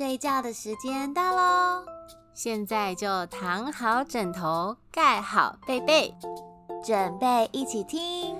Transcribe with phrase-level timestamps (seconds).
[0.00, 1.84] 睡觉的时间到喽！
[2.32, 6.14] 现在就躺好枕头，盖好被被，
[6.82, 8.34] 准备一起听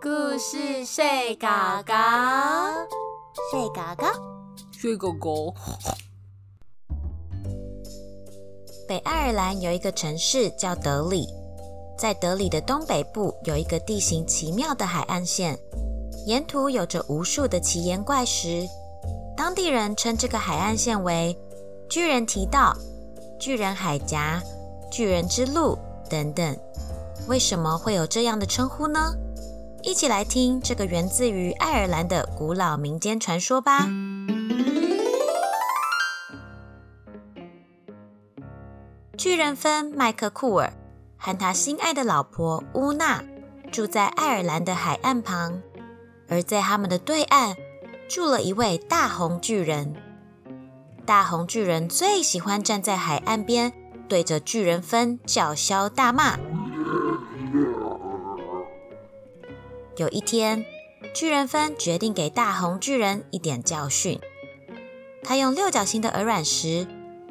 [0.00, 1.48] 故事睡狗
[1.84, 1.92] 狗，
[3.50, 4.06] 睡狗狗，
[4.70, 5.52] 睡狗狗。
[8.86, 11.26] 北爱尔兰有一个城市叫德里，
[11.98, 15.58] 在德里的东北部有一个地形奇妙的海岸线，
[16.26, 18.68] 沿途有着无数的奇岩怪石。
[19.36, 21.36] 当地人称这个海岸线为
[21.88, 22.76] “巨人提道”、
[23.40, 24.40] “巨人海峡”、
[24.90, 26.56] “巨人之路”等等。
[27.28, 29.14] 为什么会有这样的称呼呢？
[29.82, 33.88] 一起来听这个源自于爱尔兰的古老民间传说吧。
[39.16, 40.72] 巨人芬麦克库尔
[41.16, 43.22] 和他心爱的老婆乌娜
[43.70, 45.62] 住在爱尔兰的海岸旁，
[46.28, 47.56] 而在他们的对岸。
[48.12, 49.94] 住了一位大红巨人。
[51.06, 53.72] 大红巨人最喜欢站在海岸边，
[54.06, 56.38] 对着巨人芬叫嚣大骂。
[59.96, 60.62] 有一天，
[61.14, 64.20] 巨人芬决定给大红巨人一点教训。
[65.24, 66.86] 他用六角形的鹅卵石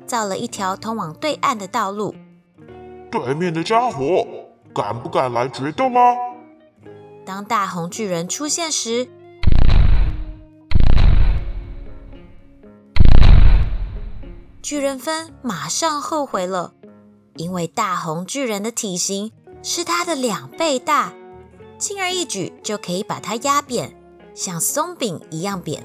[0.08, 2.16] 造了一条通往对岸的道路。
[3.12, 4.26] 对面的家伙，
[4.74, 6.02] 敢不敢来决斗吗？
[7.24, 9.08] 当大红巨人出现时，
[14.62, 16.74] 巨人芬马上后悔了，
[17.36, 19.32] 因为大红巨人的体型
[19.64, 21.14] 是他的两倍大，
[21.80, 23.96] 轻而易举就可以把它压扁，
[24.36, 25.84] 像松饼一样扁。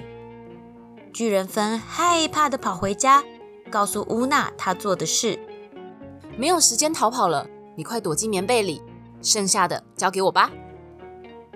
[1.11, 3.25] 巨人芬害怕的跑回家，
[3.71, 5.39] 告诉乌娜他做的事。
[6.37, 8.83] 没有时间逃跑了，你快躲进棉被里，
[9.23, 10.51] 剩下的交给我吧。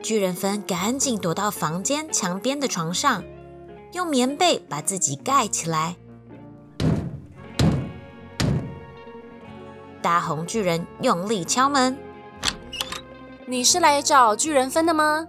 [0.02, 3.22] 巨人芬赶紧躲到房间墙边的床上，
[3.92, 5.96] 用棉被把自己盖起来。
[10.00, 11.96] 大红巨人用力敲门
[13.46, 15.26] ：“你是来找巨人分的吗？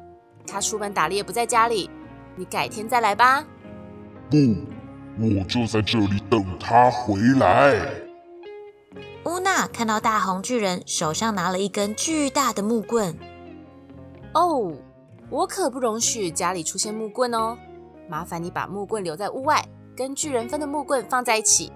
[0.47, 1.89] 他出门打猎不在家里，
[2.35, 3.45] 你改天再来吧。
[4.31, 4.37] ”“不，
[5.19, 7.79] 我就在这里等他回来。”
[9.25, 13.15] 乌娜看到大红巨人手上拿了一根巨大的木棍。
[14.33, 14.71] “哦，
[15.29, 17.57] 我可不容许家里出现木棍哦！
[18.09, 19.63] 麻烦你把木棍留在屋外，
[19.95, 21.71] 跟巨人分的木棍放在一起。”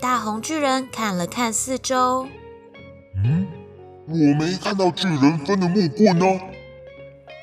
[0.00, 2.26] 大红巨人看了看四周，
[3.24, 3.46] 嗯，
[4.06, 6.26] 我没看到巨人分的木棍呢。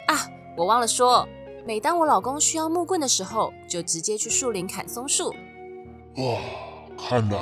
[0.07, 1.27] 啊，我忘了说，
[1.65, 5.33] 每当我老公需要木棍的时候，就直接去树林砍松树。
[6.17, 6.39] 哇，
[6.97, 7.39] 看来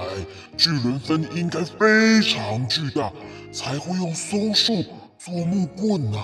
[0.57, 3.11] 巨人分应该非常巨大，
[3.51, 4.83] 才会用松树
[5.17, 6.17] 做木棍呢。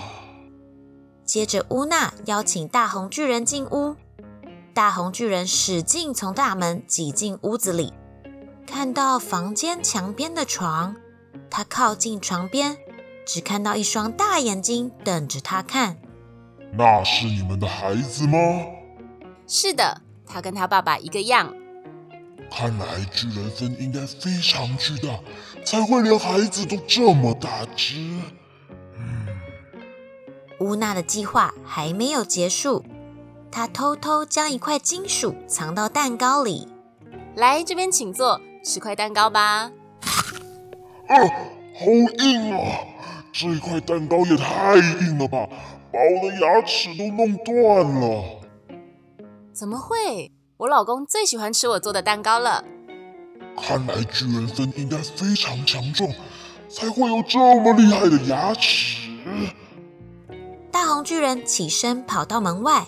[1.24, 3.96] 接着，乌娜邀请大红巨人进屋，
[4.72, 7.92] 大红巨人使劲从大门挤进屋子里。
[8.70, 10.94] 看到房间墙边的床，
[11.50, 12.76] 他靠近床边，
[13.26, 15.96] 只看到一双大眼睛等着他看。
[16.74, 18.38] 那是你们的孩子吗？
[19.46, 21.54] 是的，他跟他爸爸一个样。
[22.50, 25.18] 看来巨人分应该非常巨大，
[25.64, 28.20] 才会连孩子都这么大只。
[28.98, 29.26] 嗯，
[30.60, 32.84] 乌娜的计划还没有结束，
[33.50, 36.68] 她偷偷将一块金属藏到蛋糕里。
[37.34, 38.38] 来这边请坐。
[38.68, 39.72] 吃块蛋糕吧。
[41.06, 41.86] 啊，好
[42.18, 42.84] 硬啊！
[43.32, 45.48] 这一块蛋糕也太硬了吧，
[45.90, 48.22] 把我的牙齿都弄断了。
[49.54, 50.30] 怎么会？
[50.58, 52.62] 我老公最喜欢吃我做的蛋糕了。
[53.56, 56.10] 看来巨人分应该非常强壮，
[56.68, 59.08] 才会有这么厉害的牙齿。
[60.70, 62.86] 大红巨人起身跑到门外。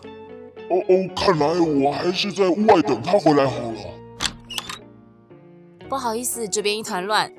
[0.69, 4.00] 哦哦，看来我还是在屋外等他回来好了。
[5.91, 7.33] 不好意思，这边一团乱。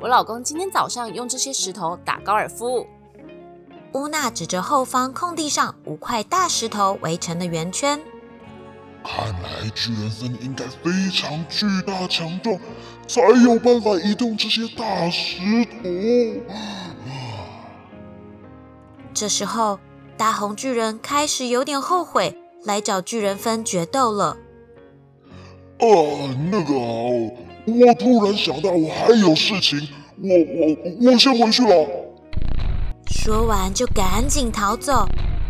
[0.00, 2.86] 我老公今天早上用这些石头打高尔夫。
[3.92, 8.00] 乌娜指着后方空地上五块大石头围成的圆圈。
[9.04, 12.58] 看来巨人森应该非常巨大强壮，
[13.06, 15.82] 才有办法移动这些大石头。
[19.12, 19.78] 这时候，
[20.16, 24.38] 大红巨人开始有点后悔来找巨人分决斗了。
[25.78, 25.86] 啊，
[26.50, 27.49] 那个。
[27.66, 29.88] 我突然想到，我还有事情，
[30.22, 31.88] 我我我先回去了。
[33.06, 35.06] 说完就赶紧逃走，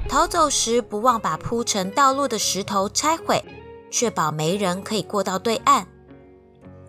[0.08, 3.44] 逃走时不忘把铺成道路的石头拆毁，
[3.90, 5.86] 确保没人可以过到对岸。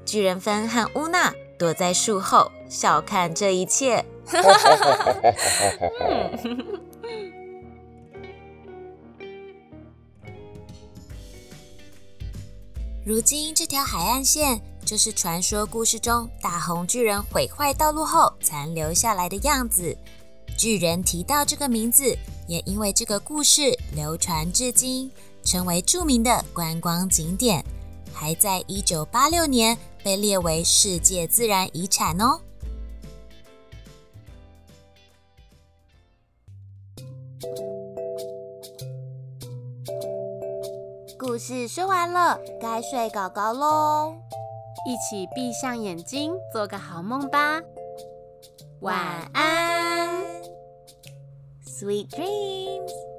[0.06, 4.04] 巨人芬和乌娜躲在树后，笑看这一切。
[13.04, 19.98] 如今这条海岸线就是传说故事中大红巨人毁坏道路后残留下来的样子。
[20.58, 22.14] 巨人提到这个名字，
[22.46, 25.10] 也因为这个故事流传至今，
[25.46, 27.64] 成为著名的观光景点，
[28.14, 32.42] 还在一九八六年被列为世界自然遗产哦。
[41.18, 44.16] 故事说完了，该睡搞搞喽，
[44.86, 47.62] 一起闭上眼睛，做个好梦吧。
[48.80, 50.10] 晚安
[51.66, 53.11] ，Sweet dreams。